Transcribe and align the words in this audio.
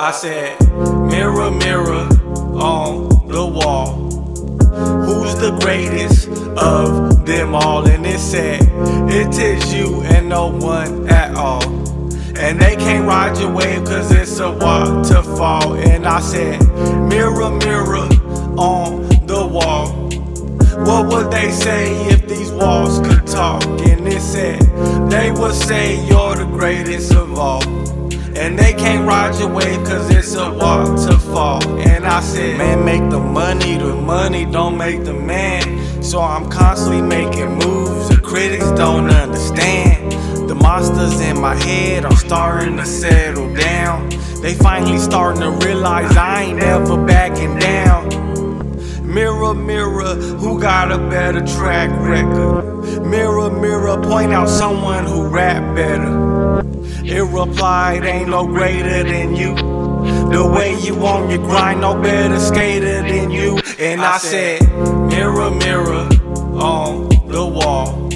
I 0.00 0.12
said, 0.12 0.60
Mirror, 1.10 1.50
mirror 1.50 2.06
on 2.54 3.08
the 3.26 3.44
wall. 3.44 4.08
Who's 5.04 5.34
the 5.34 5.58
greatest 5.60 6.28
of 6.56 7.26
them 7.26 7.56
all? 7.56 7.84
And 7.84 8.06
it 8.06 8.20
said, 8.20 8.62
It 9.10 9.36
is 9.36 9.74
you 9.74 10.02
and 10.02 10.28
no 10.28 10.52
one 10.52 11.08
at 11.08 11.34
all. 11.34 11.64
And 12.38 12.60
they 12.60 12.76
can't 12.76 13.08
ride 13.08 13.38
your 13.38 13.50
wave 13.50 13.86
cause 13.86 14.12
it's 14.12 14.38
a 14.38 14.52
waterfall. 14.52 15.74
And 15.74 16.06
I 16.06 16.20
said, 16.20 16.60
Mirror, 17.08 17.58
mirror 17.58 18.08
on 18.56 19.08
the 19.26 19.44
wall. 19.50 19.88
What 20.86 21.08
would 21.08 21.32
they 21.32 21.50
say 21.50 22.06
if 22.06 22.28
these 22.28 22.52
walls 22.52 23.00
could 23.00 23.26
talk? 23.26 23.64
And 23.64 24.06
it 24.06 24.20
said, 24.20 24.60
They 25.10 25.32
would 25.32 25.56
say 25.56 26.06
you're 26.06 26.36
the 26.36 26.46
greatest 26.46 27.12
of 27.14 27.36
all. 27.36 27.88
And 28.36 28.58
they 28.58 28.72
can't 28.72 29.06
ride 29.06 29.38
your 29.38 29.48
wave 29.52 29.84
cause 29.84 30.10
it's 30.10 30.34
a 30.34 30.50
walk 30.50 30.96
to 31.08 31.18
fall. 31.18 31.62
And 31.78 32.06
I 32.06 32.20
said, 32.20 32.58
man, 32.58 32.84
make 32.84 33.08
the 33.10 33.20
money, 33.20 33.76
the 33.78 33.94
money 33.94 34.44
don't 34.44 34.76
make 34.76 35.04
the 35.04 35.14
man. 35.14 36.02
So 36.02 36.20
I'm 36.20 36.48
constantly 36.48 37.02
making 37.02 37.58
moves 37.58 38.08
the 38.08 38.16
critics 38.16 38.70
don't 38.72 39.10
understand. 39.10 40.12
The 40.48 40.54
monsters 40.54 41.20
in 41.20 41.40
my 41.40 41.54
head 41.54 42.04
are 42.04 42.16
starting 42.16 42.76
to 42.76 42.86
settle 42.86 43.52
down. 43.54 44.08
They 44.40 44.54
finally 44.54 44.98
starting 44.98 45.42
to 45.42 45.50
realize 45.66 46.16
I 46.16 46.42
ain't 46.44 46.58
never 46.58 46.96
backing 47.04 47.58
down. 47.58 47.67
Mirror, 49.54 49.64
mirror, 49.64 50.14
who 50.36 50.60
got 50.60 50.92
a 50.92 50.98
better 50.98 51.40
track 51.40 51.88
record? 52.00 53.02
Mirror, 53.06 53.50
mirror, 53.50 53.96
point 54.02 54.30
out 54.30 54.46
someone 54.46 55.06
who 55.06 55.26
rap 55.26 55.74
better. 55.74 56.60
It 57.02 57.22
replied, 57.22 58.04
ain't 58.04 58.28
no 58.28 58.46
greater 58.46 59.04
than 59.04 59.34
you. 59.34 59.54
The 59.54 60.46
way 60.54 60.78
you 60.80 60.96
on 61.06 61.30
your 61.30 61.38
grind, 61.38 61.80
no 61.80 61.98
better 61.98 62.38
skater 62.38 63.00
than 63.00 63.30
you. 63.30 63.58
And 63.78 64.02
I 64.02 64.18
said, 64.18 64.60
Mirror, 65.08 65.52
mirror 65.52 66.08
on 66.60 67.08
the 67.28 67.46
wall. 67.46 68.10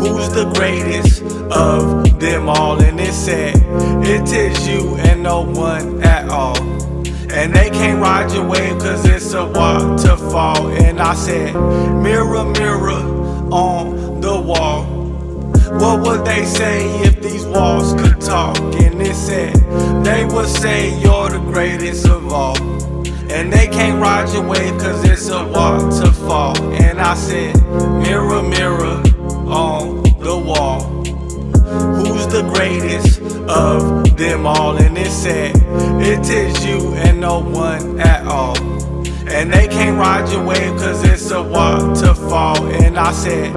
Who's 0.00 0.28
the 0.30 0.50
greatest 0.56 1.22
of 1.52 2.18
them 2.18 2.48
all? 2.48 2.82
And 2.82 2.98
it 2.98 3.12
said, 3.12 3.54
It 4.04 4.32
is 4.32 4.66
you 4.66 4.96
and 4.96 5.22
no 5.22 5.42
one 5.42 6.02
at 6.02 6.28
all. 6.28 6.81
And 7.32 7.54
they 7.54 7.70
can't 7.70 8.00
ride 8.00 8.30
your 8.32 8.46
wave 8.46 8.78
cause 8.78 9.04
it's 9.06 9.32
a 9.32 9.46
waterfall. 9.46 10.68
And 10.68 11.00
I 11.00 11.14
said, 11.14 11.54
Mirror, 11.54 12.44
mirror 12.44 13.02
on 13.50 14.20
the 14.20 14.38
wall. 14.40 14.84
What 15.78 16.02
would 16.02 16.26
they 16.26 16.44
say 16.44 16.86
if 17.00 17.22
these 17.22 17.46
walls 17.46 17.94
could 17.94 18.20
talk? 18.20 18.58
And 18.58 19.00
it 19.00 19.14
said, 19.14 19.54
they 20.04 20.26
would 20.26 20.48
say 20.48 21.00
you're 21.00 21.30
the 21.30 21.38
greatest 21.38 22.06
of 22.06 22.30
all. 22.30 22.60
And 23.32 23.50
they 23.50 23.66
can't 23.66 24.00
ride 24.00 24.28
your 24.34 24.46
wave 24.46 24.78
cause 24.78 25.02
it's 25.08 25.28
a 25.30 25.42
waterfall. 25.46 26.62
And 26.74 27.00
I 27.00 27.14
said, 27.14 27.56
mirror, 28.02 28.42
mirror 28.42 29.02
on 29.48 30.02
the 30.20 30.36
wall. 30.36 30.82
Who's 31.96 32.26
the 32.26 32.42
greatest 32.54 33.21
of 33.48 34.16
them 34.16 34.46
all? 34.46 34.76
And 34.76 34.96
it 34.96 35.10
said, 35.10 35.56
it 36.00 36.28
is 36.28 36.64
you 36.64 36.94
and 36.94 37.20
no 37.20 37.40
one 37.40 38.00
at 38.00 38.26
all. 38.26 38.56
And 39.28 39.52
they 39.52 39.68
can't 39.68 39.98
ride 39.98 40.30
your 40.30 40.44
wave 40.44 40.76
cause 40.78 41.04
it's 41.04 41.30
a 41.30 41.42
waterfall. 41.42 42.66
And 42.66 42.98
I 42.98 43.12
said, 43.12 43.52